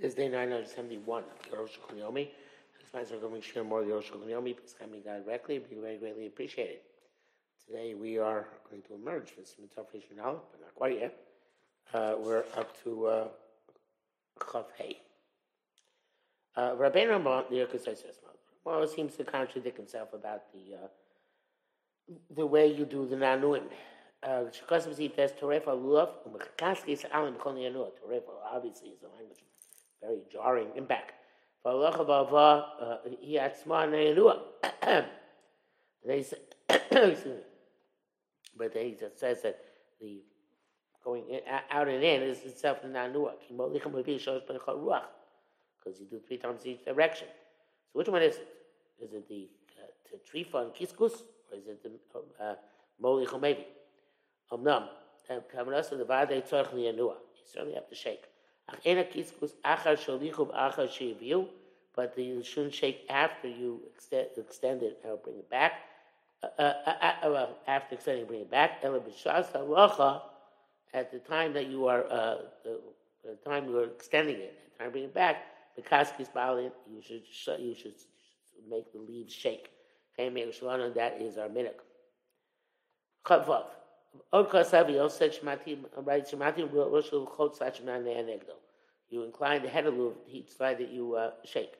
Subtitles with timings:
[0.00, 2.28] This is day 971 of Yerosh Yomi.
[2.78, 4.12] This month we're going to share more of Yerosh.
[4.54, 5.56] Please come me directly.
[5.56, 6.78] It'd be very greatly appreciated.
[7.66, 11.18] Today we are going to emerge from some interpretation now, but not quite yet.
[11.92, 13.28] Uh, we're up to uh,
[14.38, 15.00] Chav Hey.
[16.54, 17.62] Uh, Ramon, the
[18.82, 20.86] it seems to contradict himself about the uh,
[22.36, 23.64] the way you do the Nanuim.
[24.24, 25.32] Zip says.
[28.00, 29.38] Torefa obviously is a language
[30.02, 31.14] very jarring impact.
[31.64, 33.14] Yanua.
[36.06, 36.36] They say.
[38.56, 39.58] But he just says that
[40.00, 40.22] the
[41.04, 43.32] going in, out and in is itself the Nanua.
[45.76, 47.28] Because you do three times each direction.
[47.92, 48.48] So which one is it?
[49.00, 49.86] Is it the uh,
[50.28, 51.22] Trifa and Kiskus?
[51.50, 51.90] Or is it the
[52.44, 52.56] uh,
[53.02, 53.66] Molich or maybe?
[54.50, 54.88] Omnam,
[55.54, 57.16] Kavanasa the Vade Tzorch Yanua.
[57.36, 58.24] You certainly have to shake.
[61.96, 65.72] But you shouldn't shake after you extend, extend it and bring it back.
[66.42, 68.84] Uh, uh, uh, well, after extending, bring it back.
[68.84, 68.92] At
[71.12, 72.80] the time that you are, uh, the,
[73.44, 75.46] time you are extending it, at the time bring it back,
[75.76, 77.22] the kaskis balin, you should
[77.60, 77.94] you should
[78.68, 79.70] make the leaves shake.
[80.16, 81.80] That is our minute.
[83.24, 83.64] Chavav.
[84.32, 88.57] Od kasavi said shematim right sachman ne'anegdo.
[89.10, 91.74] You incline the head of the each side that you uh, shake.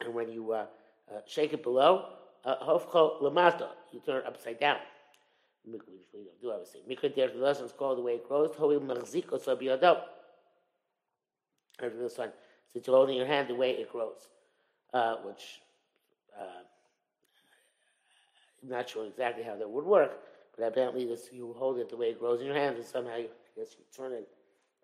[0.00, 0.66] And when you uh,
[1.10, 2.06] uh, shake it below,
[2.46, 4.78] hofcho uh, lamata, you turn it upside down.
[5.64, 5.80] Don't
[7.36, 8.50] lessons called the way it grows.
[8.56, 8.80] Hoil
[11.98, 12.32] this one.
[12.72, 14.28] Since you're holding your hand the way it grows,
[14.92, 15.60] uh, which
[16.38, 16.64] uh,
[18.62, 20.18] I'm not sure exactly how that would work,
[20.56, 23.16] but apparently this, you hold it the way it grows in your hands, and somehow
[23.16, 24.28] you, I guess you turn it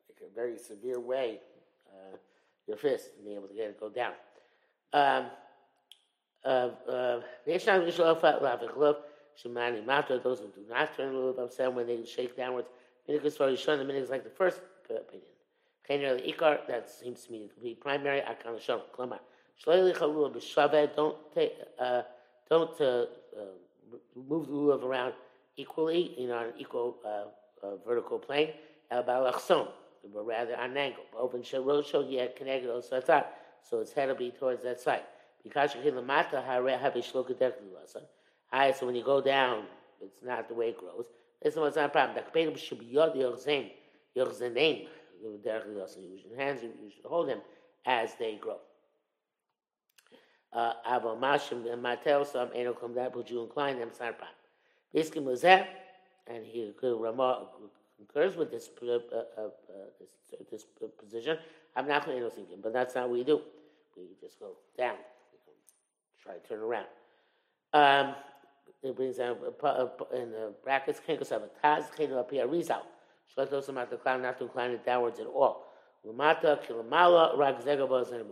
[0.08, 1.40] like a very severe way,
[1.88, 2.16] uh,
[2.66, 4.12] your fist, and be able to get it go down.
[4.92, 5.26] Um,
[6.44, 8.06] uh, uh, those who
[10.48, 12.68] do not turn the lulav upside when they shake downwards.
[13.08, 15.30] Minikus for Yishon, the minhag is like the first opinion.
[15.88, 18.20] Chener ikar, that seems to me to be primary.
[18.20, 18.58] Akan
[20.96, 22.02] don't take, uh,
[22.48, 23.06] don't uh, uh,
[24.14, 25.14] move the lulav around
[25.58, 28.50] equally, you know, on an equal uh, uh, vertical plane.
[28.90, 29.68] El balachson,
[30.14, 31.02] but rather on an angle.
[31.18, 32.70] Open sharosho yet connected
[33.04, 33.30] thought
[33.68, 35.02] so its head will be towards that side.
[35.42, 38.02] Because you the mata have a lesson.
[38.50, 39.64] Alright, so when you go down,
[40.00, 41.04] it's not the way it grows.
[41.42, 42.16] This is not a problem.
[42.16, 43.70] The kapedim should be yod yochzen,
[44.16, 44.86] yochzenim,
[45.20, 47.40] Use your hands, you should hold them
[47.84, 48.58] as they grow.
[50.52, 54.12] Uh, Avo mashim and matel some come that, but you incline them, it's not a
[54.12, 54.37] problem.
[54.94, 57.46] Biskim was and he Rama
[57.96, 59.48] concurs with this, uh, uh, uh,
[60.50, 61.38] this, this position.
[61.76, 63.40] I'm not going to thinking, but that's not what we do.
[63.96, 64.96] We just go down.
[66.22, 66.86] Try to turn around.
[67.72, 68.14] Um,
[68.82, 69.36] it brings down
[70.14, 72.82] in the brackets, Kenkos have a Taz, Kenu Apia Rizal.
[73.36, 75.66] Shletos Amata Clown, not to incline it downwards at all.
[76.06, 78.24] Lamata, Kilamala, Rag Zegabos, and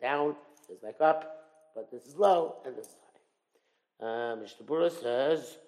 [0.00, 0.34] down
[0.70, 2.96] is like up, but this is low and this is
[4.00, 4.06] high.
[4.06, 4.64] Uh, Mr.
[4.64, 5.58] Bura says,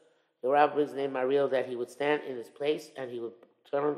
[0.44, 3.18] the rabbi brings the name Maharil that he would stand in his place and he
[3.18, 3.32] would
[3.70, 3.96] turn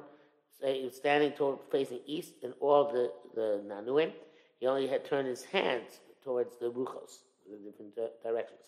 [0.60, 4.12] say he was standing toward facing east in all the, the Nanuim.
[4.60, 7.18] He only had turned his hands towards the Ruchos,
[7.50, 8.60] the different directions.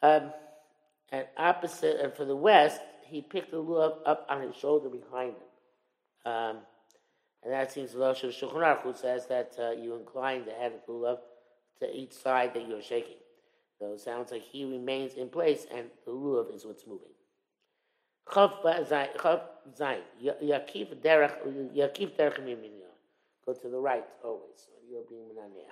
[0.00, 0.32] Um,
[1.12, 5.34] and opposite, and for the west, he picked the lulav up on his shoulder behind
[5.34, 6.32] him.
[6.32, 6.56] Um,
[7.42, 10.80] and that seems to Rosh Shulchan who says that uh, you incline the head of
[10.86, 11.18] the lulav
[11.80, 13.16] to each side that you're shaking.
[13.78, 17.08] So it sounds like he remains in place and the lulav is what's moving.
[18.28, 18.62] Chav
[19.78, 20.00] Zayin.
[20.22, 22.94] Yakif derech, miminyan.
[23.44, 24.68] Go to the right always.
[24.88, 25.70] You're being minaneh.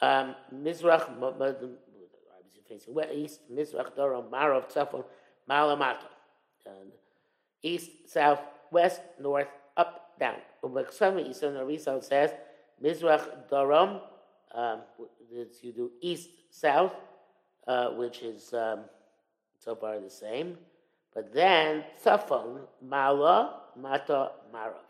[0.00, 5.04] Um, Mizrach, obviously facing east, Mizrach, Dorom, Marov, Tzafon,
[5.48, 6.08] Malamata.
[6.66, 6.92] And
[7.62, 8.40] east, south,
[8.70, 10.36] west, north, up, down.
[10.62, 12.32] Ubeksami, Eastern Arizal says,
[12.82, 14.00] Mizrach, Dorom,
[14.54, 14.80] um,
[15.30, 16.94] you do east, south,
[17.68, 18.80] uh, which is um,
[19.58, 20.56] so far the same.
[21.14, 24.82] But then Tzafon, Mala, Mata, Marav.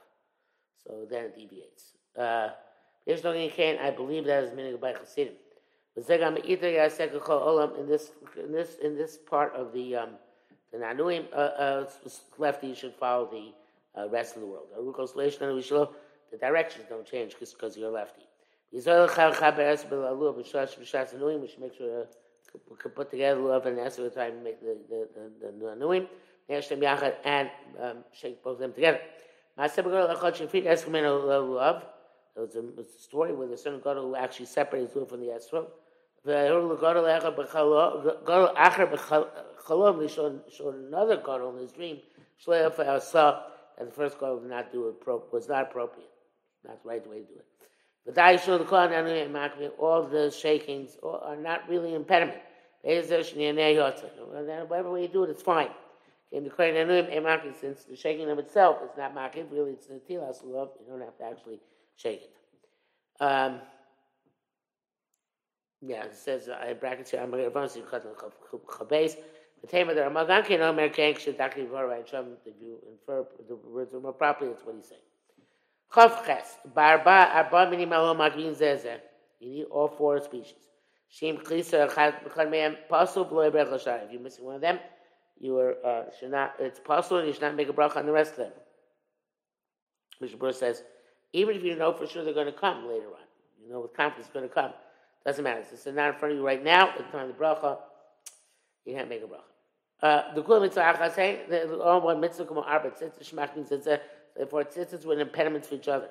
[0.82, 1.92] So then it deviates.
[2.16, 2.50] Uh,
[3.06, 5.34] I believe that is meaning by Chassidim.
[5.96, 10.10] In this, in this, in this part of the um,
[10.70, 11.86] the Nanuim, uh, uh,
[12.36, 14.66] lefty, should follow the uh, rest of the world.
[16.30, 18.22] The directions don't change because you're lefty.
[18.70, 19.08] We should
[21.60, 22.06] make sure
[22.78, 25.70] could put together love and answer the time to make the the the, the, the
[27.24, 27.50] and
[27.80, 29.00] um, shake both of them together.
[29.58, 31.84] Maaseh Begorah Lechot Shefit Eskameno Love.
[32.34, 35.08] There was a, was a story where the son of God who actually separated his
[35.08, 35.66] from the Esrog.
[39.68, 41.98] Chalom, they showed, showed another gadol in his dream.
[42.44, 43.42] Shleif saw
[43.78, 46.10] that the first gadol did not do it was not appropriate,
[46.66, 47.46] not the right way to do it.
[48.08, 52.40] But I the all the shakings are not really impediment.
[52.82, 55.68] Whatever way you do it, it's fine.
[56.32, 56.48] The
[57.60, 60.70] since the shaking of itself is not makiv, really it's the tilas love.
[60.80, 61.60] You don't have to actually
[61.96, 62.34] shake it.
[63.20, 63.60] Um,
[65.82, 67.20] yeah, it says uh, in brackets here.
[67.20, 67.48] I'm going to
[68.66, 69.16] chabes.
[69.60, 71.66] The tema the Ramagan can know American should actually
[72.90, 74.50] infer the words more properly.
[74.50, 75.00] That's what he's saying.
[75.92, 78.98] Chav ches barba arba mini malo magvin zeze.
[79.40, 80.68] You need all four species.
[81.12, 84.04] Shim klisa echad b'chad mehem pasul b'loy brech l'shar.
[84.04, 84.78] If you're missing one of them,
[85.40, 86.54] you are uh, not.
[86.58, 88.52] It's possible you should not make a bracha on the rest of them.
[90.38, 90.82] Bruce says,
[91.32, 93.26] even if you know for sure they're going to come later on,
[93.62, 94.72] you know with confidence they're going to come.
[95.24, 95.62] Doesn't matter.
[95.68, 97.78] Since they're not in front of you right now, at the time of the bracha,
[98.84, 99.42] you can't make a bracha.
[100.00, 104.00] Uh, the kula mitzvah achasei, the all one mitzvah come arba tzitzit shmach a
[104.38, 106.08] therefore tzitzits were an impediment to each other.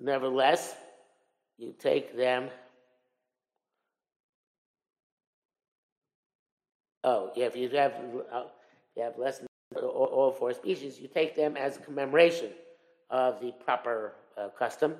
[0.00, 0.74] Nevertheless,
[1.56, 2.48] you take them.
[7.04, 7.94] Oh, yeah, if you have
[8.32, 8.44] uh,
[8.96, 9.48] you have less than
[9.82, 12.50] all, four species, you take them as a commemoration
[13.10, 14.94] of the proper uh, custom.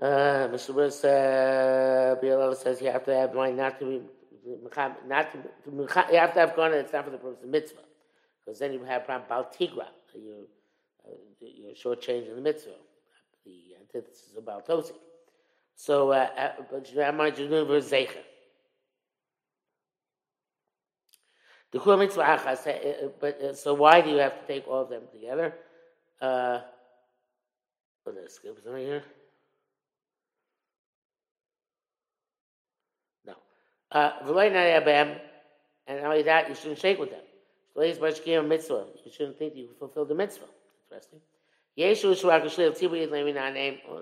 [0.00, 0.74] Uh, Mr.
[0.74, 4.02] Willis, uh, says you have to have wine not to be,
[5.06, 7.85] not to, to you have to have gone, it's not for the purpose of mitzvah.
[8.46, 9.88] Because then you have problem about tigra.
[10.14, 10.44] You're,
[11.04, 11.10] uh,
[11.40, 12.70] you're shortchanging the mitzvah.
[13.44, 14.92] The antithesis of Baltosi.
[15.74, 18.22] So, uh, uh, but you have mind you're doing zecher.
[21.72, 22.66] The kula mitzvah achas.
[22.66, 25.52] Uh, but uh, so why do you have to take all of them together?
[26.20, 26.60] Uh,
[28.06, 29.02] oh, there's skip something here.
[33.90, 34.12] Uh,
[35.88, 37.25] and not only that, you shouldn't shake with them.
[37.76, 38.86] Mitzvah.
[39.04, 40.46] You shouldn't think you fulfilled the mitzvah.
[40.90, 41.20] Interesting.
[41.76, 41.92] In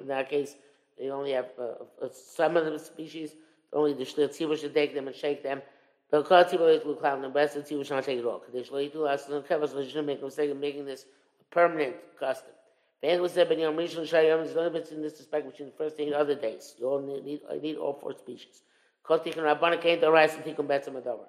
[0.06, 0.56] that case,
[0.98, 1.62] they only have uh,
[2.04, 3.34] uh, some of the species.
[3.72, 5.60] Only the tzibur should take them and shake them.
[6.10, 8.38] But kol tzibur will clown the rest the tzibur should not take it all.
[8.38, 9.74] Because they should us and kavas.
[9.74, 11.06] They shouldn't make mistake of making this
[11.40, 12.52] a permanent custom.
[13.02, 15.74] Ben was said, "Ben Yom Rishon Shayom is only bit in this respect between the
[15.74, 16.76] first and other days.
[16.78, 18.62] You only need, need all four species."
[19.02, 21.26] Kol tikkun Rabbanan came to rise and tikkun betzim adavar.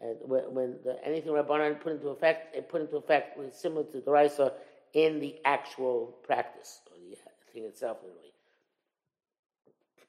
[0.00, 3.84] And when, when the, anything Rabbanan put into effect, it put into effect was similar
[3.84, 4.52] to the Raisa
[4.92, 8.32] in the actual practice, or the uh, thing itself, literally.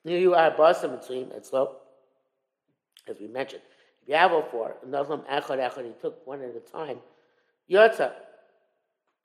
[0.04, 1.81] Here you are, Basim between and slope,
[3.07, 3.62] as we mentioned.
[4.04, 7.00] If you have all four, Nazlam Echad Echad, he took one at a time.
[7.69, 8.13] Yotza,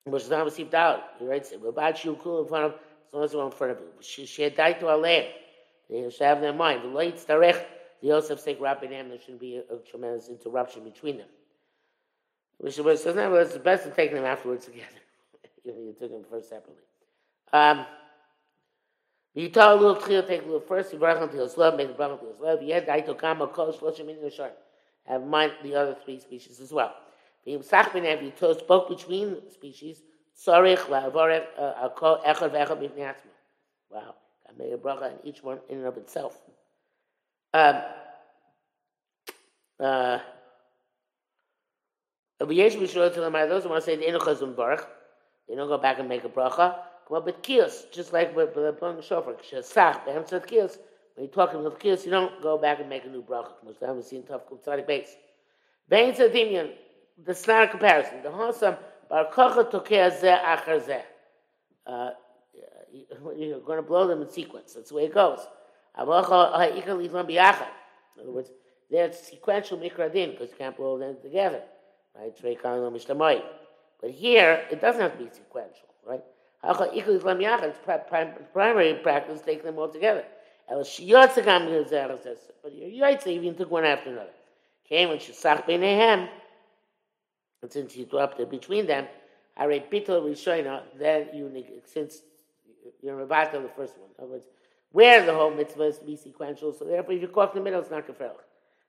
[0.05, 1.01] which is not received out.
[1.19, 3.87] He writes it, Rabat Shukul in front of, as long as in front of him.
[4.01, 5.29] She had died to Aleim.
[5.89, 6.83] They should have their mind.
[6.83, 7.65] The late Starech,
[8.03, 11.29] the Yosef Sake Rabbinim, there shouldn't be a, a, tremendous interruption between them.
[12.59, 14.87] Which was, so now it's best to take them afterwards together.
[15.65, 16.83] you, know, you took them first separately.
[17.53, 17.87] Um,
[19.37, 22.33] a little tchil, take little first, you brach until his love, make the brach until
[22.33, 22.61] his love.
[22.61, 24.57] Had daito kama kol shloshim in the short.
[25.05, 26.95] Have mind the other three species as well.
[27.47, 30.03] Sachbin, if you told spoke between species,
[30.37, 33.15] sorich la'avorech uh, echad v'echad b'fnei
[33.91, 34.15] Wow.
[34.49, 36.39] I made a bracha in each one in and of itself.
[37.55, 37.83] Um,
[39.79, 40.19] uh,
[42.39, 44.89] those who want to say the Enochazum Baruch,
[45.49, 46.77] they don't go back and make a bracha.
[47.07, 49.35] Come up with kiyos, just like with the blowing shofar.
[49.35, 50.79] Shesach, answer kiyos.
[51.15, 53.51] When you're talking with kiyos, you don't go back and make a new bracha.
[53.65, 55.15] Most time we see in tough Kutzari base.
[55.89, 56.71] Vein Sadimian,
[57.25, 58.23] that's not a comparison.
[58.23, 58.79] The Hansam,
[59.11, 61.03] Bar Kocha Tokea Achar Zeh.
[61.87, 62.11] Uh,
[63.37, 64.75] you're going to blow them in sequence.
[64.75, 65.41] That's the way it goes.
[65.97, 66.09] In
[68.23, 68.51] other words,
[68.91, 71.63] there's sequential mikradin because you can't put blow them together.
[72.19, 73.45] Right?
[74.01, 75.89] But here, it doesn't have to be sequential.
[76.07, 76.23] Right?
[76.65, 77.79] It's
[78.53, 80.25] primary practice, take them all together.
[80.69, 80.87] But
[83.03, 84.31] right, say even took one after another.
[84.89, 86.29] Came when Shesach Beinehem,
[87.63, 89.07] and since you dropped it between them,
[89.57, 89.65] I
[90.23, 91.51] Rishoina, then you,
[91.85, 92.23] since
[93.03, 94.11] you're about the first one.
[94.19, 94.47] In other words,
[94.93, 97.65] where the whole mitzvah is to be sequential, so therefore if you caught in the
[97.65, 98.35] middle, it's not kafel.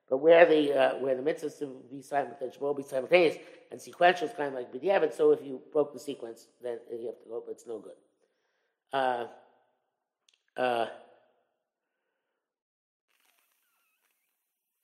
[0.08, 3.36] But where the uh, where the mitzvah is to be simultaneous, will be simultaneous,
[3.70, 5.14] and sequential is kind of like b'diavad.
[5.14, 7.94] So if you broke the sequence, then you have to go, but it's no good.
[8.92, 9.26] Uh,
[10.56, 10.86] uh,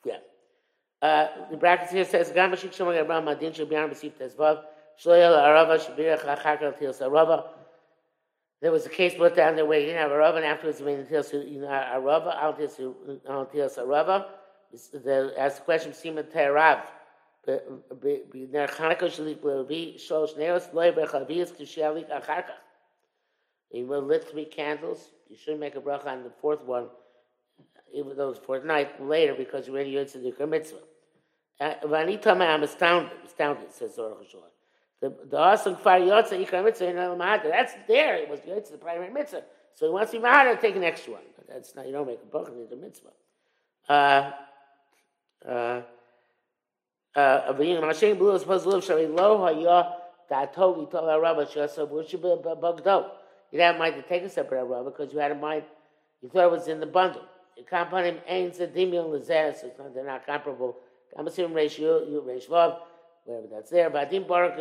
[0.05, 0.19] yeah.
[1.03, 4.63] Uh, the brackets here says, "Gam shik shomar Abraham adin shabiyan b'sif tezvav
[4.99, 7.60] shloyel arava shabirach achakal til sarava."
[8.62, 10.80] There was a case put down there where you didn't have a rava, and afterwards
[10.80, 14.26] you made a til arava al til sarava.
[14.72, 16.82] The ask the question, "Sima terav."
[17.46, 22.60] בנר חנוכה שלי להביא שלוש נרות, לא יברך אביס כשיעליק אחר כך.
[23.72, 25.12] You will lit three candles.
[25.30, 26.90] You should make a bracha on the fourth one,
[27.94, 30.80] even though it's fourth night later, because you're already into the mitzvah.
[31.62, 34.50] Vani Tama, I'm astounded, astounded, says Zorah Hashua.
[35.01, 38.17] The the awesome fire yotza ikar mitzvah in al That's there.
[38.17, 39.43] It was yotza the primary mitzvah.
[39.75, 41.23] So he wants to be mahad take an extra one.
[41.37, 41.87] But that's not.
[41.87, 43.09] You don't make a bracha in the mitzvah.
[43.89, 44.33] Uh,
[45.49, 45.83] uh,
[47.15, 49.95] uh, Mashiach Blue is supposed to live Shari Lo Haya
[50.31, 53.11] Datoli Tola Rabba Shasa Worship Bugdo.
[53.51, 55.65] You didn't mind to take a separate Rabba because you had in mind,
[56.23, 57.23] you thought it was in the bundle.
[57.57, 60.77] You can't put him Ain Sedimion Lazer, so they're not comparable.
[61.17, 62.79] Kamasim Ratio, you Rashvav,
[63.25, 63.91] wherever that's there.
[63.91, 64.57] Badim Barak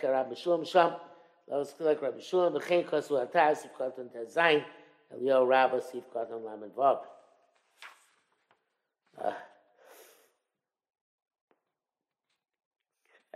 [0.00, 0.94] Karab Shulam Sham,
[1.48, 4.64] those like Rabbi Shulam, the Chen Kosu Atar, Sif Kotan Tazain,
[5.14, 7.00] Elya Rabbah, Sif Kotan Lamed Vav.
[9.22, 9.32] Uh,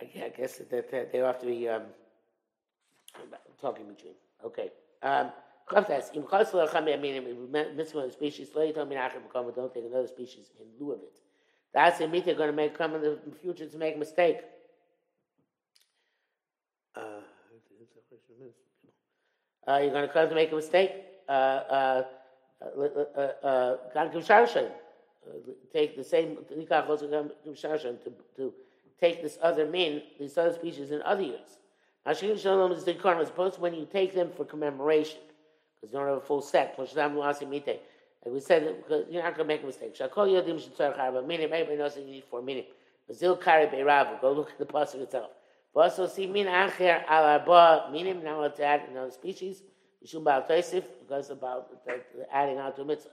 [0.00, 1.82] I guess that, that they have to be um,
[3.60, 4.14] talking between.
[4.44, 4.70] Okay.
[5.02, 5.30] Um,
[5.74, 8.50] im chasl acham meaning mitzvah species.
[8.54, 11.21] Lo yitom min achim become don't take another species in lieu of it.
[11.72, 14.38] That's a meat they're going to make come in the future to make a mistake.
[16.94, 17.00] Uh,
[19.66, 20.92] uh, you're going to come to make a mistake.
[21.28, 22.04] Uh, uh,
[23.44, 23.76] uh,
[25.72, 26.66] take the same to
[28.36, 28.54] to
[29.00, 31.58] take this other min, these other species in other years.
[32.06, 35.20] Hashim Shalom is the karma, to when you take them for commemoration,
[35.80, 36.76] because you don't have a full set.
[38.24, 38.62] Like we said,
[39.10, 39.96] you're not going to make a mistake.
[39.96, 42.64] Shakol Yodim Shetzar Charba, meaning everybody knows that you need four meaning.
[43.10, 45.30] Bazil Kari Beiravu, go look at the pasuk itself.
[45.74, 49.62] Also see min acher al arba minim, now let's add another species.
[50.04, 51.70] Mishum Baal Tosif, because about
[52.32, 53.10] adding on to mitzvah.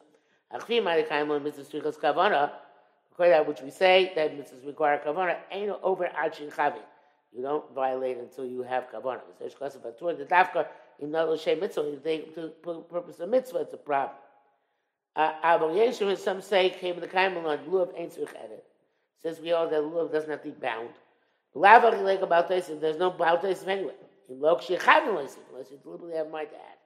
[0.54, 2.52] Achvim Adikaimu mitzvah strichas kavana,
[3.18, 6.80] that which we say that mitzvahs require kavana, ain't over achin chavi.
[7.36, 9.22] You don't violate until you have kavana.
[9.40, 10.68] The dafka
[11.00, 11.98] in the shem mitzvah,
[12.36, 12.52] to
[12.90, 14.16] purpose of mitzvah, it's a problem.
[15.16, 18.52] aber jesu in some say came in the kind of not love ain't so had
[18.52, 18.66] it
[19.22, 20.90] says we all that love does not be bound.
[21.54, 23.94] Lava like about this and there's no about this anyway
[24.30, 26.78] you look she had no is was it really have my dad.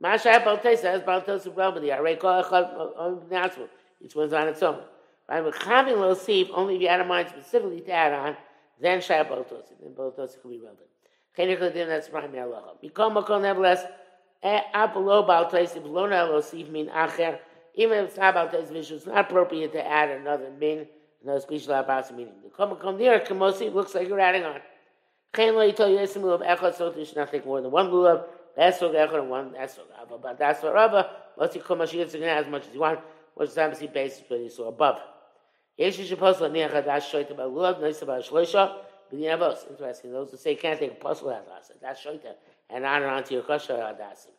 [0.00, 3.68] My shape about this as about this problem i recall i call on natural
[4.00, 4.80] it was on its own.
[5.28, 8.36] Right with having little see only if you had a mind specifically to add on
[8.80, 10.88] then shape about this and both those could be relevant.
[11.36, 13.84] Can you then that's right me a lot become a connevless
[14.42, 17.38] a eh, apple about this if lona will see mean acher
[17.78, 20.84] Even if it's not about those issue, it's not appropriate to add another min,
[21.22, 22.34] another special abasa meaning.
[22.42, 24.60] The come come near kamosi looks like you're adding on.
[25.34, 28.24] Chen lo yitol yesim lulav echad so there's nothing more than one lulav,
[28.58, 30.18] esrog echad and one esrog abba.
[30.18, 31.08] But that's what rabba,
[31.38, 32.98] mosi kol mashiach, you can add as much as you want.
[33.34, 35.00] What's the time basis for this so above?
[35.76, 38.74] Yesh yishapos lo niach hadash shoyta ba lulav, nois ba shloisha,
[39.12, 39.70] b'nei avos.
[39.70, 42.34] Interesting, those who say can't take a puzzle hadash, that's shoyta,
[42.70, 44.32] and on and on to your kosher hadasim.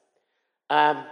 [0.70, 1.06] Um,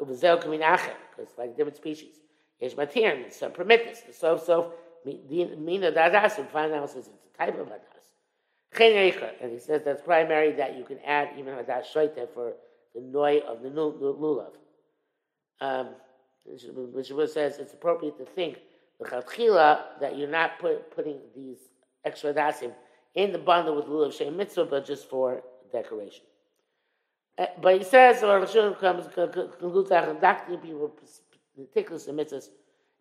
[0.00, 2.20] ובזהו כמין אחר, because it's like different species.
[2.60, 4.16] יש matirim, some permit this.
[4.16, 4.72] So, so,
[5.04, 7.92] mina hadasim, find out says it's a type of hadas.
[8.76, 8.92] Chen
[9.40, 12.54] and he says that's primary that you can add even hadas shoita for
[12.94, 14.52] the noi of the lulav.
[15.60, 15.88] Um,
[16.44, 18.58] which says it's appropriate to think
[19.00, 21.58] that you're not put, putting these
[22.04, 22.72] extra dasim
[23.14, 26.24] in the bundle with lulav shem mitzvah, but just for decoration.
[27.37, 30.91] Uh, but he says, or Rishon comes concludes that people
[31.57, 32.49] meticulous the mitzvahs.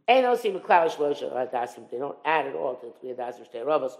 [0.09, 1.91] Ain't no seem klavish loisha or dasim.
[1.91, 3.93] They don't add at all to the three dasim shtei ravos.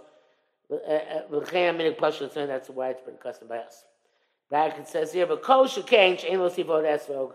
[0.71, 3.85] Uh, uh, that's a widespread custom by us.
[4.51, 7.33] Bracket says here, but kol shekain ain't no sivod esrog.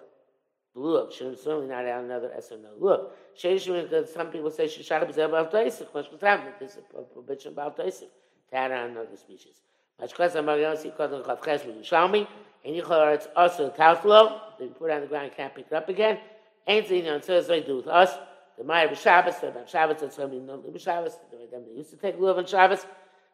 [0.73, 2.69] Look, certainly not add another S or no.
[2.79, 7.77] Look, some people say Shishara B'Zer Baal Toisik, Mashkut Havnik, this is a prohibition about
[7.77, 8.07] Toisik,
[8.49, 9.61] to add on another species.
[10.01, 12.27] Mashkut Amarion Sikot Chav Ches Shalmi,
[12.65, 15.89] and Yichor it's also Tautlo, that you put on the ground, can't pick it up
[15.89, 16.17] again.
[16.67, 18.17] The Union says they do with us.
[18.57, 22.19] The Maya B'Shabbos, the B'Shabbos, that's when we know the B'Shabbos, they used to take
[22.19, 22.85] Luv on Shabbos.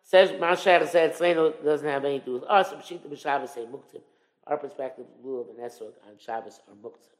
[0.03, 2.69] Says Mashar said Tzleinu doesn't have anything to do with us.
[2.69, 4.01] B'Shita B'Shabbos say Muktim.
[4.45, 7.17] Our perspective, Luv and Esrog on Shabbos are Muktim.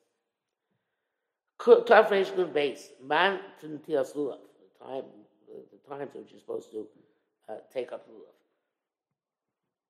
[1.86, 2.92] Tough Good base.
[3.04, 4.40] Man to Netilas Lulav.
[4.80, 5.04] The time,
[5.48, 6.88] the times which you're supposed to
[7.50, 8.37] uh, take up Lulav.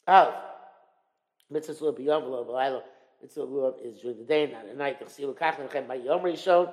[0.08, 0.34] Av.
[1.50, 2.82] Mitzvah Lulav B'yom Lulav V'laylo.
[3.22, 5.00] Mitzvah Lulav is during the day, not at night.
[5.00, 6.72] T'chsilu Kach Nechem By Yom Rishon.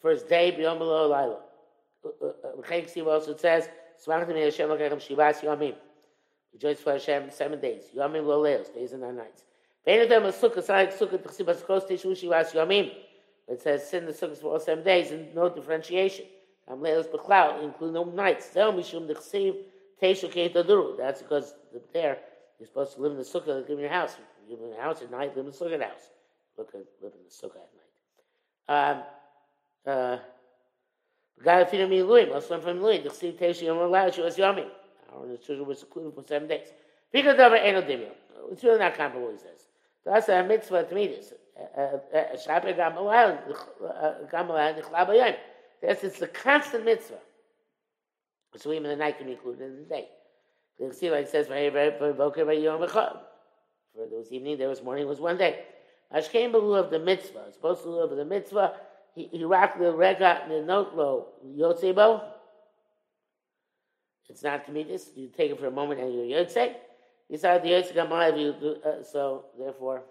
[0.00, 1.38] First day B'yom Lulav
[2.04, 3.06] V'laylo.
[3.06, 3.68] uh, also says,
[4.04, 5.74] Smachtim Hashem L'kechem Shivas Yomim.
[6.54, 7.82] Rejoice for Hashem seven days.
[7.96, 9.42] Yomim lo leos, days and not nights.
[9.84, 12.92] Vein them a sukkah, side sukkah, t'chsibas kos tishu shivas yomim.
[13.48, 16.26] It says sin the sukkahs for all seven days and no differentiation.
[16.70, 18.52] Am leos b'klau, including no nights.
[18.52, 19.56] Zel mishum d'chsiv
[20.00, 20.96] teshu keitaduru.
[20.96, 21.54] That's because
[21.92, 22.18] there
[22.64, 24.16] you're supposed to live in the sukkah, live in your house.
[24.48, 26.10] You live in a house at night, live in the sukkah house.
[26.56, 28.96] Look at live in the sukkah at night.
[28.96, 29.02] Um,
[29.86, 30.18] uh,
[31.44, 34.62] God feed me Louis, Muslim from Louis, the Chsiv Teshu Yom Allah, she was yummy.
[35.12, 36.68] Aaron and his children were secluded for seven days.
[37.12, 38.12] Because of Eno Dimyo.
[38.50, 39.66] It's really not comparable, he says.
[40.06, 41.34] That's a mitzvah to me, this.
[41.76, 43.38] Gamalal,
[44.32, 45.36] Gamalal, Nichlab Hayom.
[45.82, 47.18] That's it's a constant mitzvah.
[48.56, 50.08] So even the night can be included in the day.
[50.78, 51.56] The Chsiv says, For
[53.94, 55.64] was evening, there was morning, was one day.
[56.14, 58.74] Ashkem Balu of the mitzvah, supposed to live of the mitzvah,
[59.14, 62.22] he, rocked the rega, the note low, Yotzebo,
[64.28, 65.16] it's not Tamidis.
[65.16, 66.74] You take it for a moment and you're Yotze.
[67.30, 70.02] Besides the Yotze Gamal, you do, uh, so therefore,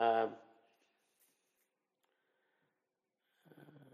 [0.00, 0.30] um,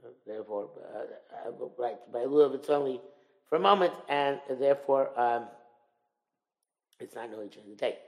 [0.05, 3.01] uh, therefore, uh, uh, right, by of it's only
[3.51, 5.45] for a moment, and therefore, um,
[6.99, 7.99] it's not knowledge in the day.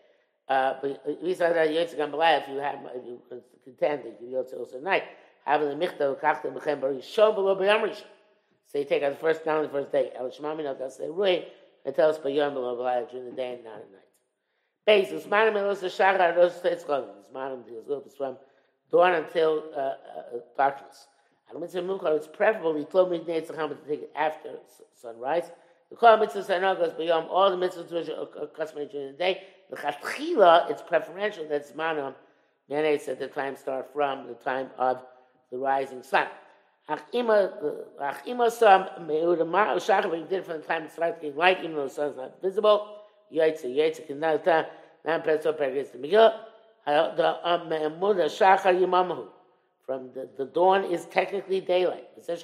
[0.48, 3.20] Uh, but besides that, Yotze Gamal, if you have, if you
[3.64, 5.04] contend that you Yotze also at night,
[5.44, 8.04] having the Michta, Kachta, Mechem, Bari, Shom, Below, B'yam Rishon.
[8.66, 10.12] So you take out the first down the first day.
[10.16, 11.42] El Shemami not say Rui
[11.84, 14.00] and tell us by Yom Below during the day and not at night.
[14.86, 17.04] Base Usmanim Elos Shachar Elos Tetzchon.
[17.22, 18.38] Usmanim deals with from
[18.90, 19.94] dawn until uh, uh,
[20.56, 21.06] darkness.
[21.54, 24.50] It's preferable he told me to take it after
[24.94, 25.50] sunrise.
[25.90, 29.42] The Kol Mitzvah Sanagos B'Yom, all the mitzvahs which are customary during the day.
[29.70, 32.14] The Chatchila, it's preferential that Zmanam,
[32.70, 35.02] Menes at the time start from the time of
[35.50, 36.26] the rising sun.
[36.88, 37.52] ach immer
[38.00, 38.66] ach immer so
[39.06, 42.40] mehr ma sag wir did from time straight getting light even though the sun's not
[42.42, 42.88] visible
[43.32, 44.66] yaitz yaitz can now ta
[45.04, 46.32] nan peso perges the migo
[46.84, 47.68] the um
[48.00, 49.28] mother shachar yamamu
[49.92, 52.08] from the, the dawn is technically daylight.
[52.16, 52.42] It says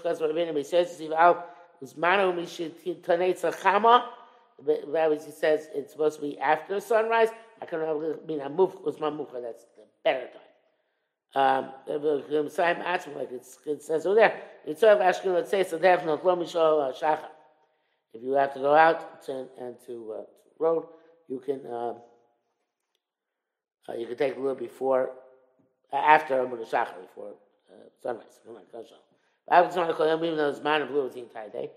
[5.24, 7.28] he says it's supposed to be after sunrise.
[7.62, 7.80] I can
[8.26, 10.42] mean i move that's the better time.
[11.34, 11.72] Um
[13.16, 17.28] like it says over there it's let's say so shacha.
[18.12, 20.22] If you have to go out to, and to uh,
[20.58, 20.86] road
[21.28, 21.96] you can um
[23.88, 25.12] uh, you can take a little before
[25.92, 27.34] uh, after the shacha before
[27.70, 28.40] uh, sunrise
[29.74, 31.70] come to call him even though it's man of blue the entire day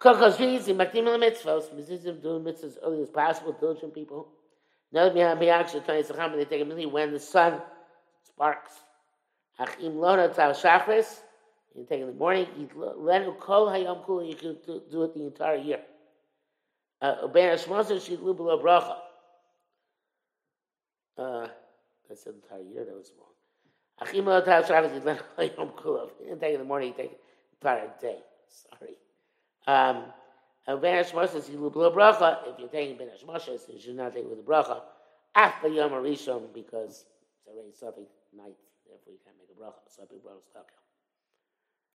[0.00, 4.28] Kokos Maktim the mitzvahs, mitzvahs doing mitzvahs as early as possible, diligent people.
[4.92, 6.02] Now, we have the action, they
[6.44, 7.60] take a minute when the sun
[8.24, 8.72] sparks.
[9.58, 11.20] Achim lona tal shachris,
[11.74, 14.56] you take in the morning, lenu kol hayom kula, you can
[14.90, 15.80] do it the entire year.
[17.00, 18.96] Ben Hashmosa shidlu below bracha.
[21.16, 21.48] Uh,
[22.06, 23.35] that's the entire year, that was wrong.
[24.00, 26.10] Achim lona tal shachris, you lenu hayom kula.
[26.20, 27.20] You didn't take in the morning, you take it
[27.60, 28.18] the day.
[28.48, 28.94] Sorry.
[29.66, 30.04] Um,
[30.66, 34.28] Ben Hashmosa shidlu below bracha, if you're taking Ben Hashmosa, you should not take it
[34.28, 34.80] with the bracha.
[35.34, 37.04] After Yom Rishon, because
[37.38, 38.06] it's already something
[38.36, 38.56] night,
[38.86, 39.80] therefore you can't make a bracha.
[40.00, 40.85] I bracha stuck.